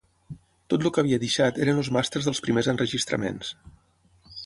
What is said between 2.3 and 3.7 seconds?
dels primers enregistraments.